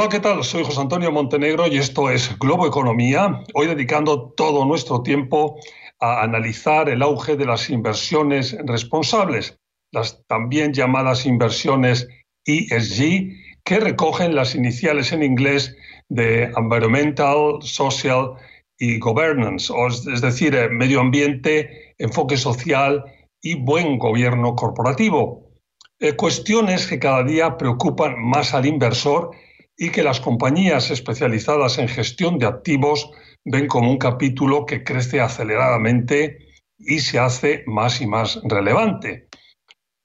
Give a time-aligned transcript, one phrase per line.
[0.00, 0.44] Hola, ¿qué tal?
[0.44, 5.56] Soy José Antonio Montenegro y esto es Globo Economía, hoy dedicando todo nuestro tiempo
[5.98, 9.58] a analizar el auge de las inversiones responsables,
[9.90, 12.06] las también llamadas inversiones
[12.44, 13.32] ESG,
[13.64, 15.76] que recogen las iniciales en inglés
[16.08, 18.34] de Environmental, Social
[18.78, 19.72] y Governance,
[20.14, 23.04] es decir, eh, medio ambiente, enfoque social
[23.42, 25.50] y buen gobierno corporativo.
[25.98, 29.32] Eh, cuestiones que cada día preocupan más al inversor
[29.78, 33.10] y que las compañías especializadas en gestión de activos
[33.44, 36.38] ven como un capítulo que crece aceleradamente
[36.76, 39.28] y se hace más y más relevante.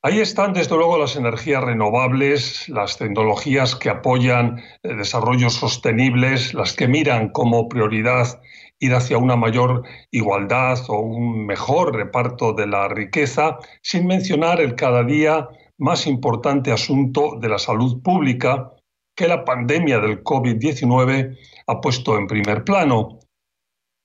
[0.06, 6.88] Ahí están, desde luego, las energías renovables, las tecnologías que apoyan desarrollos sostenibles, las que
[6.88, 8.42] miran como prioridad
[8.80, 14.76] ir hacia una mayor igualdad o un mejor reparto de la riqueza, sin mencionar el
[14.76, 18.74] cada día más importante asunto de la salud pública
[19.16, 23.20] que la pandemia del COVID-19 ha puesto en primer plano.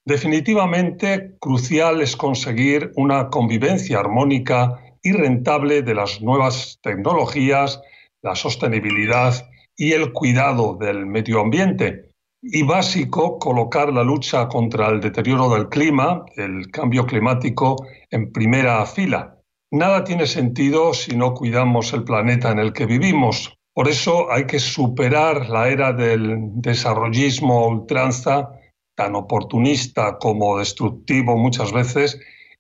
[0.05, 7.81] Definitivamente crucial es conseguir una convivencia armónica y rentable de las nuevas tecnologías,
[8.23, 12.11] la sostenibilidad y el cuidado del medio ambiente.
[12.41, 17.77] Y básico colocar la lucha contra el deterioro del clima, el cambio climático,
[18.11, 19.37] en primera fila.
[19.71, 23.58] Nada tiene sentido si no cuidamos el planeta en el que vivimos.
[23.79, 28.51] Por eso hay que superar la era del desarrollismo ultranza,
[28.97, 32.19] tan oportunista como destructivo muchas veces,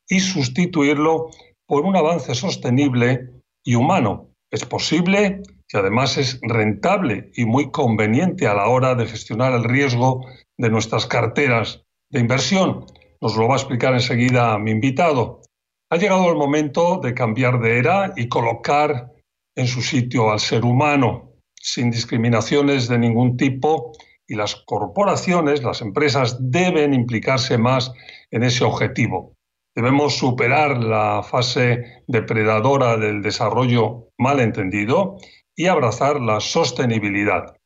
[0.08, 1.30] y sustituirlo
[1.66, 3.32] por un avance sostenible
[3.64, 4.28] y humano.
[4.52, 9.64] Es posible y además es rentable y muy conveniente a la hora de gestionar el
[9.64, 10.24] riesgo
[10.56, 12.86] de nuestras carteras de inversión.
[13.20, 15.42] Nos lo va a explicar enseguida mi invitado.
[15.90, 19.17] Ha llegado el momento de cambiar de era y colocar
[19.58, 23.92] en su sitio al ser humano, sin discriminaciones de ningún tipo,
[24.26, 27.92] y las corporaciones, las empresas, deben implicarse más
[28.30, 29.34] en ese objetivo.
[29.74, 35.16] Debemos superar la fase depredadora del desarrollo malentendido
[35.56, 37.56] y abrazar la sostenibilidad.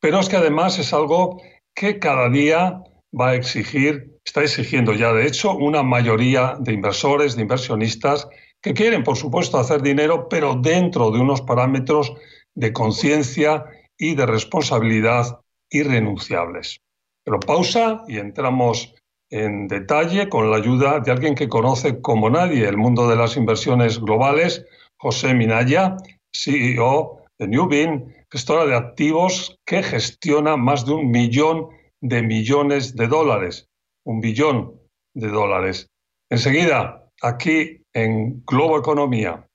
[0.00, 1.42] Pero es que además es algo
[1.74, 2.80] que cada día
[3.12, 8.26] va a exigir está exigiendo ya, de hecho, una mayoría de inversores, de inversionistas,
[8.64, 12.14] que quieren, por supuesto, hacer dinero, pero dentro de unos parámetros
[12.54, 13.66] de conciencia
[13.98, 16.80] y de responsabilidad irrenunciables.
[17.24, 18.94] Pero pausa y entramos
[19.30, 23.36] en detalle con la ayuda de alguien que conoce como nadie el mundo de las
[23.36, 24.64] inversiones globales,
[24.96, 25.96] José Minaya,
[26.32, 31.68] CEO de Newbin, gestora de activos que gestiona más de un millón
[32.00, 33.68] de millones de dólares
[34.04, 34.80] un billón
[35.14, 35.88] de dólares.
[36.30, 39.46] Enseguida, aquí en Globo Economía.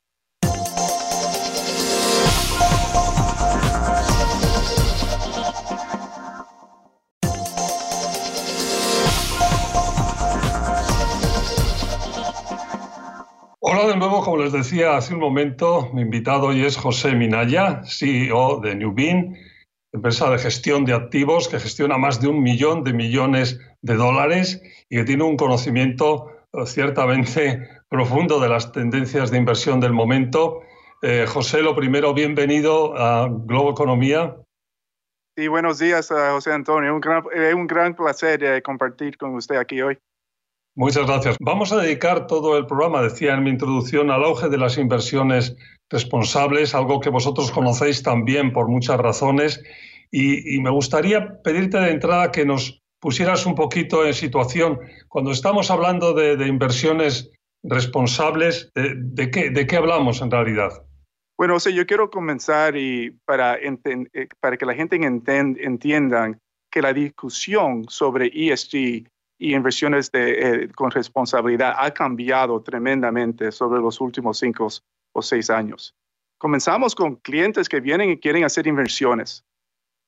[13.62, 17.82] Hola de nuevo, como les decía hace un momento, mi invitado hoy es José Minaya,
[17.84, 19.38] CEO de Newbin,
[19.92, 24.62] empresa de gestión de activos que gestiona más de un millón de millones de dólares
[24.90, 30.62] y que tiene un conocimiento ciertamente profundo de las tendencias de inversión del momento.
[31.02, 34.36] Eh, José, lo primero, bienvenido a Globo Economía.
[35.38, 36.94] Sí, buenos días, José Antonio.
[36.94, 39.98] Un gran, es un gran placer eh, compartir con usted aquí hoy.
[40.76, 41.38] Muchas gracias.
[41.40, 45.56] Vamos a dedicar todo el programa, decía en mi introducción, al auge de las inversiones
[45.90, 49.62] responsables, algo que vosotros conocéis también por muchas razones.
[50.12, 54.80] Y, me gustaría pedirte de entrada que nos pusieras un poquito en situación.
[55.08, 57.32] Cuando estamos hablando de, inversiones
[57.64, 60.86] responsables, de, qué, ¿de qué hablamos en realidad?
[61.38, 66.38] Bueno, o yo quiero comenzar y para, eh, para que la gente entienda
[66.70, 69.08] que la discusión sobre ESG
[69.40, 74.68] y inversiones de, eh, con responsabilidad ha cambiado tremendamente sobre los últimos cinco
[75.14, 75.96] o seis años.
[76.38, 79.46] Comenzamos con clientes que vienen y quieren hacer inversiones,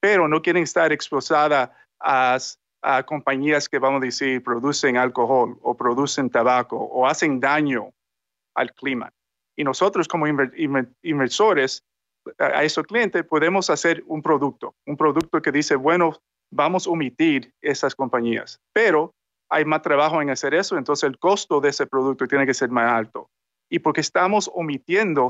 [0.01, 2.37] pero no quieren estar exposadas a,
[2.81, 7.91] a compañías que, vamos a decir, producen alcohol o producen tabaco o hacen daño
[8.55, 9.11] al clima.
[9.55, 11.83] Y nosotros como inversores
[12.39, 17.53] a esos clientes podemos hacer un producto, un producto que dice, bueno, vamos a omitir
[17.61, 19.13] esas compañías, pero
[19.49, 22.69] hay más trabajo en hacer eso, entonces el costo de ese producto tiene que ser
[22.69, 23.29] más alto.
[23.69, 25.27] Y porque estamos omitiendo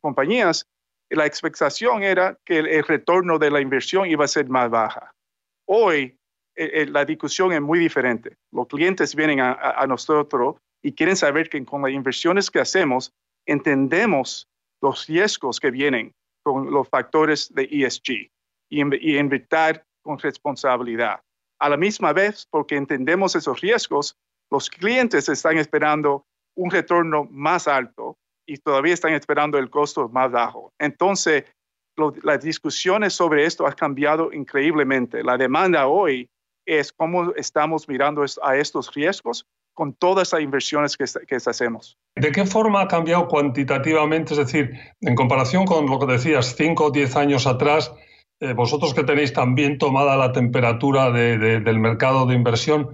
[0.00, 0.66] compañías,
[1.10, 5.12] la expectación era que el, retorno de la inversión iba a ser más baja.
[5.66, 6.18] Hoy
[6.56, 8.36] eh, eh, la discusión es muy diferente.
[8.52, 13.12] Los clientes vienen a, nosotros y quieren saber que con las inversiones que hacemos
[13.46, 14.48] entendemos
[14.82, 16.12] los riesgos que vienen
[16.44, 18.30] con los factores de ESG.
[18.70, 19.18] y, y
[20.02, 21.20] con responsabilidad.
[21.58, 24.16] A la misma vez, porque entendemos esos riesgos,
[24.50, 28.16] los clientes están esperando un retorno más alto
[28.46, 30.72] y todavía están esperando el costo más bajo.
[30.78, 31.44] Entonces,
[32.22, 35.22] las discusiones sobre esto han cambiado increíblemente.
[35.22, 36.28] La demanda hoy
[36.66, 41.98] es cómo estamos mirando a estos riesgos con todas las inversiones que, que, hacemos.
[42.14, 44.34] ¿De qué forma ha cambiado cuantitativamente?
[44.34, 44.70] Es decir,
[45.00, 47.92] en comparación con lo que decías cinco o diez años atrás,
[48.40, 52.90] eh, vosotros que tenéis también tomada la temperatura del mercado de inversión,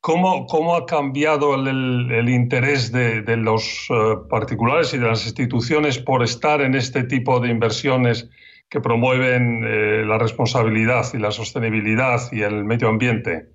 [0.00, 6.22] ¿cómo, cómo ha cambiado el, interés de, los eh, particulares y de las instituciones por
[6.22, 8.28] estar en este tipo de inversiones
[8.72, 13.50] que promueven eh, la responsabilidad y la sostenibilidad y el medio ambiente?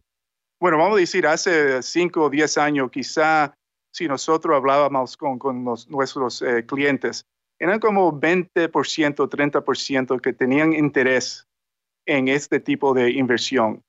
[0.61, 3.55] Bueno, vamos a decir, hace cinco o diez años, quizá
[3.91, 5.39] si nosotros hablábamos con,
[5.89, 7.25] nuestros eh, clientes,
[7.59, 11.47] eran como 20%, 30% que tenían interés
[12.05, 13.81] en este tipo de inversión.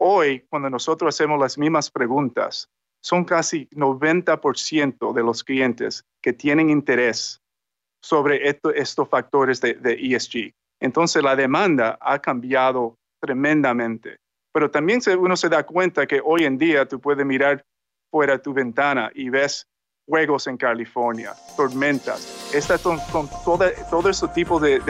[0.00, 2.70] Hoy, cuando nosotros hacemos las mismas preguntas,
[3.02, 7.42] son casi 90% de los clientes que tienen interés
[8.06, 10.54] sobre estos factores de, ESG.
[10.80, 14.18] Entonces, la demanda ha cambiado tremendamente.
[14.52, 17.64] Pero también uno se da cuenta que hoy en día tú puedes mirar
[18.10, 19.66] fuera tu ventana y ves
[20.08, 22.52] fuegos en California, tormentas.
[22.54, 24.80] Estas con, todo, todo ese tipo de,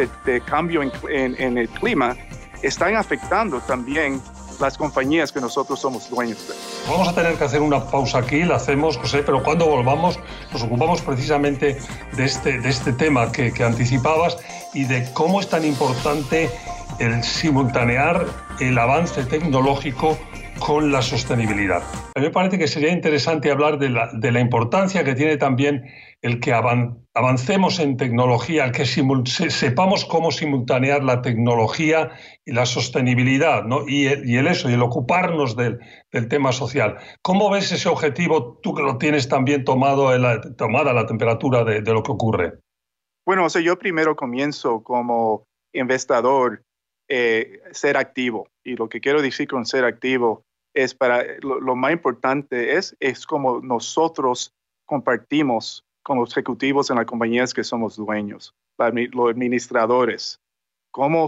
[0.47, 2.15] cambio en, el clima
[2.63, 4.21] están afectando también
[4.61, 6.55] las compañías que nosotros somos dueños de.
[6.91, 10.19] Vamos a tener que hacer una pausa aquí, la hacemos, José, pero cuando volvamos
[10.53, 11.79] nos ocupamos precisamente
[12.17, 14.37] de este, de este tema que, que anticipabas
[14.75, 16.51] y de cómo es tan importante
[16.99, 18.27] el simultanear
[18.61, 20.17] el avance tecnológico
[20.59, 21.83] con la sostenibilidad.
[22.15, 25.37] A mí me parece que sería interesante hablar de la, de la importancia que tiene
[25.37, 25.85] también
[26.23, 26.53] el que
[27.17, 32.11] avancemos en tecnología, que sepamos cómo simultanear la tecnología
[32.45, 33.89] y la sostenibilidad, ¿no?
[33.89, 35.79] y, el, y el eso, y el ocuparnos del,
[36.13, 36.99] del, tema social.
[37.23, 41.81] ¿Cómo ves ese objetivo, tú que lo tienes también tomado la, tomada la temperatura de,
[41.81, 42.59] de, lo que ocurre?
[43.25, 46.65] Bueno, o sea, yo primero comienzo como investigador
[47.09, 48.49] eh, ser activo.
[48.63, 50.43] Y lo que quiero decir con ser activo
[50.75, 54.53] es para, lo, más importante es, es como nosotros
[54.85, 60.39] compartimos con los ejecutivos en las compañías que somos dueños, los administradores.
[60.93, 61.27] Como,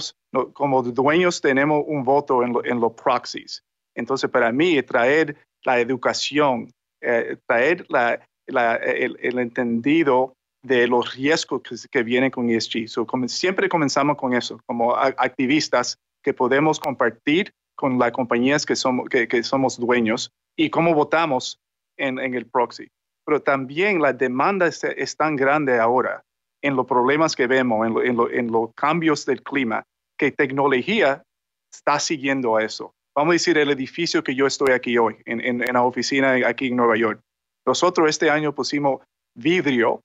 [0.53, 3.65] como dueños tenemos un voto en, en los proxies.
[3.97, 6.71] Entonces, para mí, traer la educación,
[7.03, 12.87] eh, traer la, el, entendido de los riesgos que, vienen con ESG.
[13.27, 19.43] siempre comenzamos con eso, como activistas que podemos compartir con las compañías que somos, que,
[19.43, 21.59] somos dueños y cómo votamos
[21.97, 22.87] en, el proxy.
[23.29, 26.25] Pero también la demanda es, tan grande ahora
[26.63, 29.85] en los problemas que vemos, en, los cambios del clima,
[30.19, 31.23] que tecnología
[31.71, 32.95] está siguiendo a eso.
[33.15, 36.69] Vamos a decir el edificio que yo estoy aquí hoy, en, en la oficina aquí
[36.69, 37.21] en Nueva York.
[37.67, 39.03] Nosotros este año pusimos
[39.35, 40.01] vidrio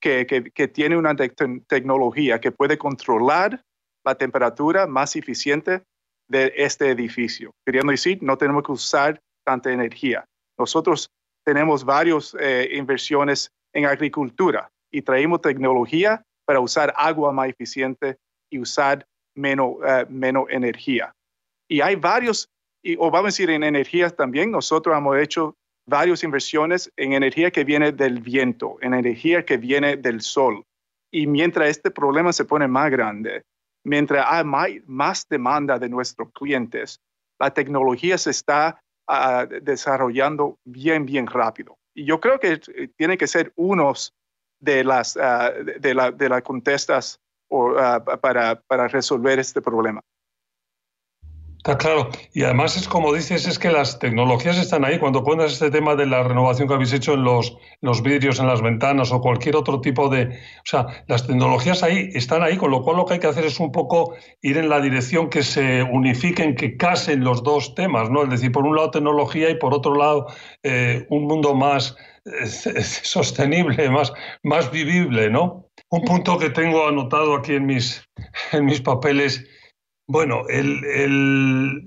[0.00, 3.64] que, tiene una tecnología que puede controlar
[4.04, 5.82] la temperatura más eficiente
[6.28, 7.50] de este edificio.
[7.66, 10.24] Queriendo decir, no tenemos que usar tanta energía.
[10.56, 11.10] Nosotros
[11.44, 18.16] tenemos varias eh, inversiones en agricultura y traemos tecnología para usar agua más eficiente
[18.50, 21.14] y usar menos, eh, menos energía.
[21.68, 22.48] Y hay varios,
[22.82, 25.54] y, o vamos a decir en energías también, nosotros hemos hecho
[25.86, 30.64] varias inversiones en energía que viene del viento, en energía que viene del sol.
[31.12, 33.42] Y mientras este problema se pone más grande,
[33.84, 37.00] mientras hay más demanda de nuestros clientes,
[37.38, 41.76] la tecnología se está ah, desarrollando bien, bien rápido.
[41.94, 43.92] Y yo creo que eh, tiene que ser uno
[44.60, 50.00] de las, uh, de, la, de las contestas ah, para, para resolver este problema.
[51.60, 52.08] Está claro.
[52.32, 54.98] Y además es como dices, es que las tecnologías están ahí.
[54.98, 58.46] Cuando cuentas este tema de la renovación que habéis hecho en los, los vidrios, en
[58.46, 60.28] las ventanas o cualquier otro tipo de...
[60.28, 63.44] O sea, las tecnologías ahí están ahí, con lo cual lo que hay que hacer
[63.44, 68.08] es un poco ir en la dirección que se unifiquen, que casen los dos temas,
[68.08, 68.22] ¿no?
[68.22, 70.28] Es decir, por un lado tecnología y por otro lado
[70.62, 72.46] eh, un mundo más eh,
[72.82, 74.14] sostenible, más,
[74.44, 75.66] más vivible, ¿no?
[75.90, 78.02] Un punto que tengo anotado aquí en mis,
[78.52, 79.44] en mis papeles
[80.10, 81.86] bueno, el,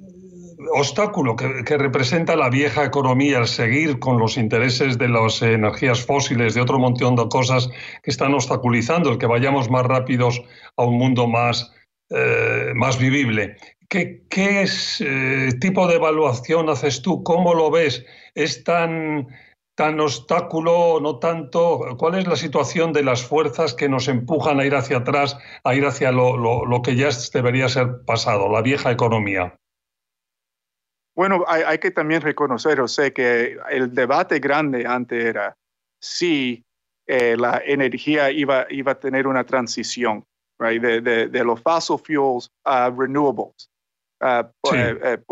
[0.73, 6.53] obstáculo que, representa la vieja economía, el seguir con los intereses de las energías fósiles,
[6.53, 7.69] de otro montón de cosas
[8.01, 10.41] que están obstaculizando el que vayamos más rápidos
[10.77, 11.69] a un mundo más,
[12.09, 13.57] eh, más vivible.
[13.89, 17.23] ¿Qué, qué es, eh, tipo de evaluación haces tú?
[17.23, 18.05] ¿Cómo lo ves?
[18.35, 19.27] ¿Es tan
[19.75, 21.95] tan obstáculo, no tanto?
[21.97, 25.73] ¿Cuál es la situación de las fuerzas que nos empujan a ir hacia atrás, a
[25.75, 29.57] ir hacia lo, que ya debería ser pasado, la vieja economía?
[31.15, 35.55] Bueno, hay, que también reconocer, o sea, que el debate grande antes era
[36.01, 36.63] si
[37.07, 40.25] eh, la energía iba, iba a tener una transición
[40.71, 43.69] de, los fossil fuels a renewables,
[44.21, 44.43] uh,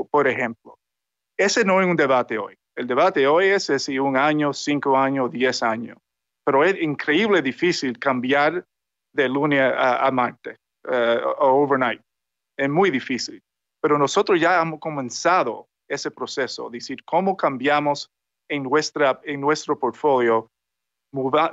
[0.10, 0.77] por, ejemplo.
[1.38, 2.57] Ese no es un debate hoy.
[2.75, 5.98] El debate hoy es si un año, cinco años, diez años.
[6.46, 8.66] Pero es increíble difícil cambiar
[9.13, 12.01] de lunes a, Marte o overnight.
[12.58, 13.42] Es muy difícil.
[13.82, 18.10] Pero nosotros ya hemos comenzado ese proceso, decir, cómo cambiamos
[18.50, 20.50] en, nuestra, en nuestro portfolio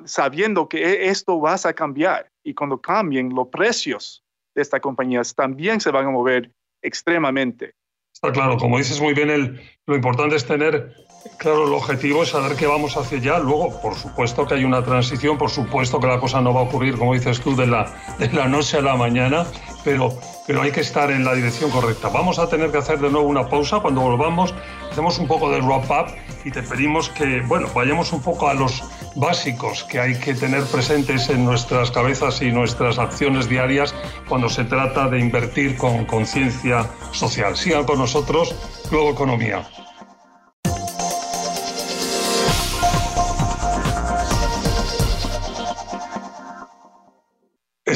[0.05, 4.23] sabiendo que e, esto va a cambiar y cuando cambien los precios
[4.55, 6.51] de estas compañías también se van a mover
[6.83, 7.73] extremadamente.
[8.21, 10.93] Está claro, como dices muy bien, el, lo importante es tener
[11.39, 13.39] claro el objetivo, es saber que vamos hacia allá.
[13.39, 16.65] Luego, por supuesto que hay una transición, por supuesto que la cosa no va a
[16.65, 19.47] ocurrir, como dices tú, de la, de la noche a la mañana,
[19.85, 22.09] pero, pero hay que estar en la dirección correcta.
[22.09, 23.81] Vamos a tener que hacer de nuevo una pausa.
[23.81, 24.55] Cuando volvamos,
[24.90, 28.83] hacemos un poco de wrap-up y te pedimos que, bueno, vayamos un poco a los
[29.14, 33.95] básicos que hay que tener presentes en nuestras cabezas y nuestras acciones diarias
[34.26, 37.55] cuando se trata de invertir con conciencia social.
[37.55, 38.57] Sigan con nosotros,
[38.90, 39.69] Globo Economía.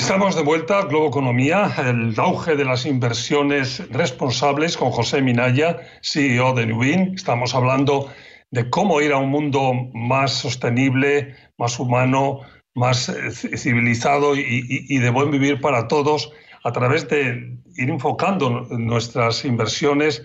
[0.02, 5.78] Estamos de vuelta a Globo Economía, el auge de las inversiones responsables con José Minaya,
[6.02, 7.14] CEO de Newin.
[7.14, 8.12] Estamos hablando
[8.50, 12.40] de cómo ir a un mundo más sostenible, más humano,
[12.74, 16.32] más eh, civilizado y, de buen vivir para todos
[16.64, 20.24] a través de ir enfocando nuestras inversiones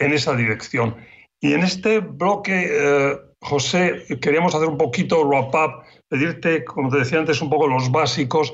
[0.00, 0.96] en esa dirección.
[1.40, 7.20] Y en este bloque, eh, José, queríamos hacer un poquito wrap-up, pedirte, como te decía
[7.20, 8.52] antes, un poco los básicos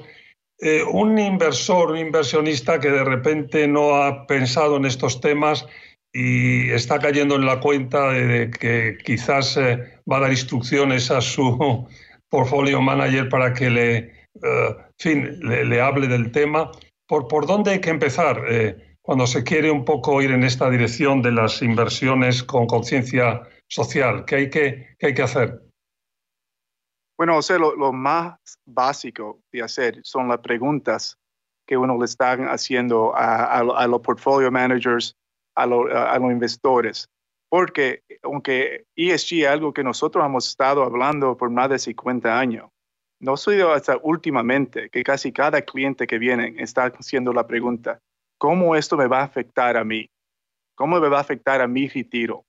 [0.62, 5.66] eh, un inversor, un inversionista que de repente no ha pensado en estos temas
[6.12, 9.78] y está cayendo en la cuenta de, que quizás eh,
[10.10, 11.88] va a dar instrucciones a su
[12.28, 16.70] portfolio manager para que le, eh, fin, le, hable del tema.
[17.08, 18.42] ¿Por, ¿Por dónde hay que empezar
[19.00, 24.24] cuando se quiere un poco ir en esta dirección de las inversiones con conciencia social?
[24.26, 25.69] ¿Qué hay que, qué hay que hacer?
[27.20, 31.18] Bueno, o sea, lo, más básico de hacer son las preguntas
[31.66, 35.14] que uno le está haciendo a, los portfolio managers,
[35.54, 37.10] a, los inversores.
[37.50, 42.70] Porque aunque ESG es algo que nosotros hemos estado hablando por más de 50 años,
[43.20, 48.00] no soy hasta últimamente que casi cada cliente que viene está haciendo la pregunta,
[48.38, 50.08] ¿cómo esto me va a afectar a mí?
[50.74, 52.46] ¿Cómo me va a afectar a mi retiro?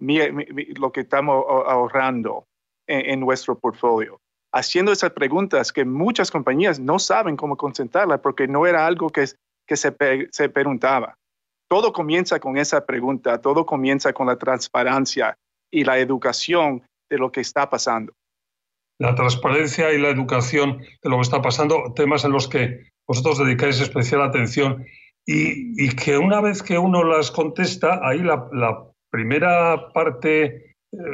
[0.00, 2.44] lo que estamos ahorrando,
[2.86, 4.20] en, nuestro portfolio,
[4.52, 9.24] haciendo esas preguntas que muchas compañías no saben cómo concentrarla porque no era algo que,
[9.66, 9.94] que se,
[10.30, 11.16] se preguntaba.
[11.68, 15.36] Todo comienza con esa pregunta, todo comienza con la transparencia
[15.70, 18.12] y la educación de lo que está pasando.
[18.98, 23.38] La transparencia y la educación de lo que está pasando, temas en los que vosotros
[23.38, 24.86] dedicáis especial atención
[25.26, 30.65] y, y que una vez que uno las contesta, ahí la, la primera parte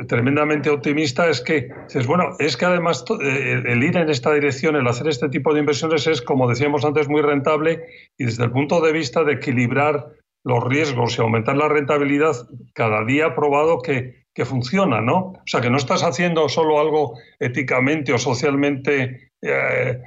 [0.06, 4.76] tremendamente optimista es que es bueno, es que además eh, el ir en esta dirección,
[4.76, 7.84] el hacer este tipo de inversiones es, como decíamos antes, muy rentable
[8.18, 10.08] y desde el punto de vista de equilibrar
[10.44, 12.34] los riesgos y aumentar la rentabilidad,
[12.74, 15.18] cada día ha probado que, funciona, ¿no?
[15.18, 20.00] O sea, que no estás haciendo solo algo éticamente o socialmente eh,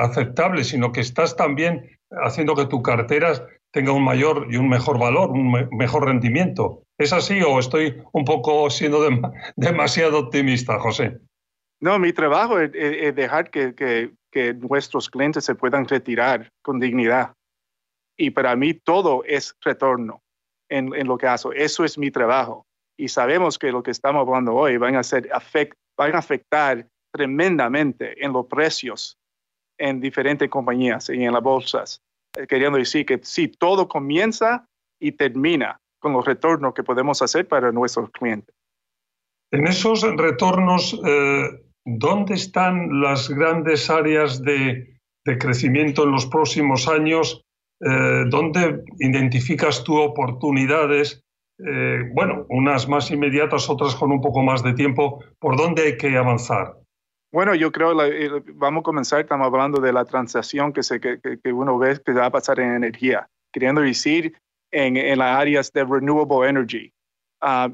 [0.00, 4.98] aceptable, sino que estás también haciendo que tu cartera tenga un mayor y un mejor
[4.98, 6.82] valor, un mejor rendimiento.
[6.98, 9.00] ¿Es así o estoy un poco siendo
[9.56, 11.18] demasiado optimista, José?
[11.80, 12.72] No, mi trabajo es,
[13.14, 14.10] dejar que,
[14.60, 17.32] nuestros clientes se puedan retirar con dignidad.
[18.16, 20.22] Y para mí todo es retorno
[20.68, 21.52] en, lo que hago.
[21.52, 22.66] Eso es mi trabajo.
[22.96, 25.28] Y sabemos que lo que estamos hablando hoy van a, ser
[25.96, 29.16] van a afectar tremendamente en los precios
[29.78, 32.02] en diferentes compañías y en las bolsas.
[32.38, 34.66] Eh, queriendo decir que sí, todo comienza
[35.00, 38.54] y termina con los retornos que podemos hacer para nuestros clientes.
[39.50, 41.48] En esos retornos, eh,
[41.84, 44.94] ¿dónde están las grandes áreas de,
[45.38, 47.44] crecimiento en los próximos años?
[47.80, 51.22] Eh, ¿Dónde identificas tú oportunidades?
[52.14, 55.24] bueno, unas más inmediatas, otras con un poco más de tiempo.
[55.40, 56.77] ¿Por dónde hay que avanzar?
[57.32, 61.20] Bueno, yo creo que vamos a comenzar, estamos hablando de la transacción que, se, que,
[61.20, 64.34] que, uno ve que va a pasar en energía, queriendo decir
[64.70, 66.92] en, en las áreas de renewable energy,
[67.42, 67.70] ah,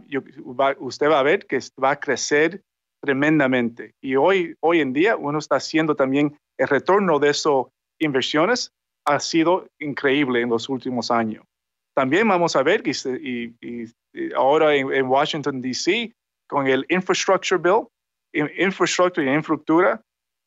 [0.78, 2.62] usted va a ver que va a crecer
[3.00, 3.92] tremendamente.
[4.02, 7.66] Y hoy, hoy en día uno está haciendo también el retorno de esas
[7.98, 8.72] inversiones
[9.06, 11.44] ha sido increíble en los últimos años.
[11.94, 13.54] También vamos a ver, y,
[14.34, 16.12] ahora en, Washington, D.C.,
[16.48, 17.86] con el Infrastructure Bill,
[18.34, 20.00] infraestructura y infraestructura,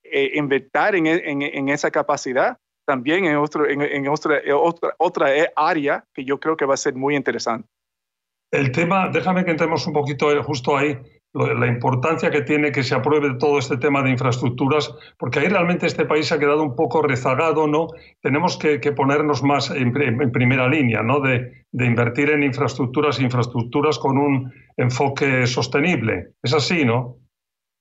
[0.03, 6.24] eh, invertir en, en, esa capacidad también en, otro, en, otra, otra, otra área que
[6.24, 7.67] yo creo que va a ser muy interesante.
[8.51, 10.98] El tema, déjame que entremos un poquito justo ahí,
[11.34, 15.86] la importancia que tiene que se apruebe todo este tema de infraestructuras, porque ahí realmente
[15.86, 17.88] este país ha quedado un poco rezagado, ¿no?
[18.22, 19.91] Tenemos que, ponernos más en,
[20.32, 21.20] primera línea, ¿no?
[21.20, 26.29] De, de, invertir en infraestructuras, infraestructuras con un enfoque sostenible.
[26.41, 27.17] Es así, ¿no?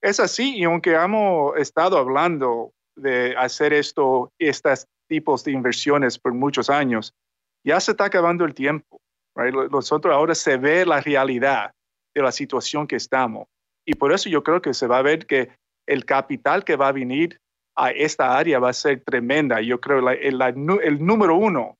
[0.02, 6.32] Es así, y aunque hemos estado hablando de hacer esto, estos tipos de inversiones por
[6.32, 7.12] muchos años,
[7.64, 9.00] ya se está acabando el tiempo.
[9.70, 11.72] Nosotros ahora se ve la realidad
[12.14, 13.46] de la situación que estamos.
[13.86, 15.50] Y por eso yo creo que se va a ver que
[15.86, 17.38] el capital que va a venir
[17.76, 19.60] a esta área va a ser tremenda.
[19.60, 21.76] Yo creo que el, número uno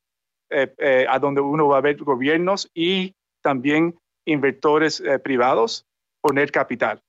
[0.50, 3.96] eh, eh, a donde uno va a ver gobiernos y también
[4.26, 5.86] inversores eh, privados
[6.20, 7.00] poner capital.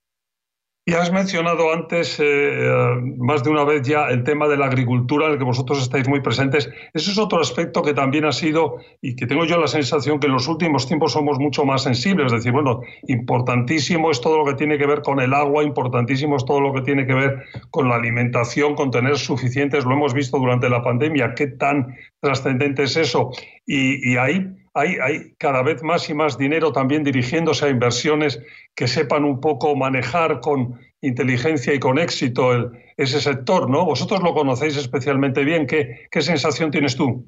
[0.90, 2.72] Y has mencionado antes, eh,
[3.18, 6.08] más de una vez ya, el tema de la agricultura, en el que vosotros estáis
[6.08, 6.70] muy presentes.
[6.94, 10.28] Ese es otro aspecto que también ha sido, y que tengo yo la sensación que
[10.28, 12.28] en los últimos tiempos somos mucho más sensibles.
[12.28, 16.38] Es decir, bueno, importantísimo es todo lo que tiene que ver con el agua, importantísimo
[16.38, 20.14] es todo lo que tiene que ver con la alimentación, con tener suficientes, lo hemos
[20.14, 23.32] visto durante la pandemia, qué tan trascendente es eso.
[23.66, 28.40] Y, y ahí hay, cada vez más y más dinero también dirigiéndose a inversiones
[28.76, 33.86] que sepan un poco manejar con inteligencia y con éxito ese sector, ¿no?
[33.86, 35.66] Vosotros lo conocéis especialmente bien.
[35.66, 37.26] ¿Qué, qué sensación tienes tú?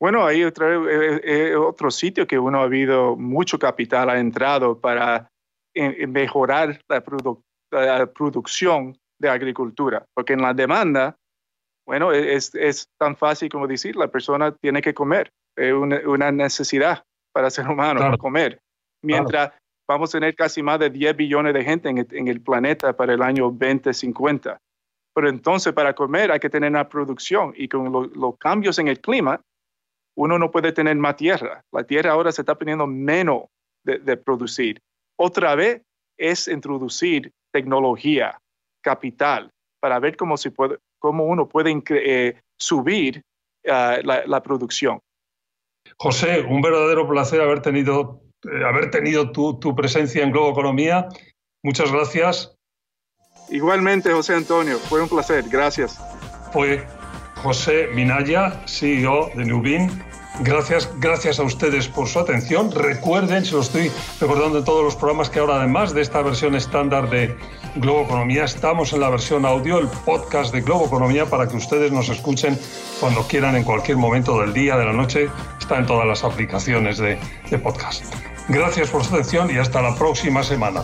[0.00, 4.80] Bueno, hay otro, eh, eh, otro sitio que uno ha habido mucho capital ha entrado
[4.80, 5.30] para
[5.74, 7.04] eh, mejorar la,
[7.70, 11.16] la, producción de agricultura, porque en la demanda,
[11.86, 17.02] bueno, es, es tan fácil como decir, la persona tiene que comer es una, necesidad
[17.32, 18.60] para ser humano comer.
[19.02, 19.52] Mientras
[19.88, 23.22] vamos a tener casi más de 10 billones de gente en el, planeta para el
[23.22, 24.58] año 2050.
[25.14, 29.00] Pero entonces para comer hay que tener una producción y con los cambios en el
[29.00, 29.40] clima,
[30.16, 31.62] uno no puede tener más tierra.
[31.72, 33.44] La tierra ahora se está poniendo menos
[33.84, 34.80] de, producir.
[35.18, 35.82] Otra vez
[36.16, 38.38] es introducir tecnología,
[38.82, 43.22] capital, para ver cómo, se puede, cómo uno puede eh, subir
[43.68, 45.00] ah, la, producción.
[45.98, 51.08] José, un verdadero placer haber tenido, eh, haber tenido tu, tu, presencia en Globo Economía.
[51.62, 52.56] Muchas gracias.
[53.48, 55.44] Igualmente, José Antonio, fue un placer.
[55.48, 56.00] Gracias.
[56.52, 56.84] Fue
[57.42, 60.11] José Minaya, CEO de Nubin.
[60.40, 62.72] Gracias, gracias a ustedes por su atención.
[62.72, 66.54] Recuerden, se lo estoy recordando en todos los programas, que ahora además de esta versión
[66.54, 67.36] estándar de
[67.76, 71.92] Globo Economía, estamos en la versión audio, el podcast de Globo Economía, para que ustedes
[71.92, 72.58] nos escuchen
[72.98, 75.28] cuando quieran, en cualquier momento del día, de la noche.
[75.60, 77.18] Está en todas las aplicaciones de,
[77.50, 78.04] de podcast.
[78.48, 80.82] Gracias por su atención y hasta la próxima semana.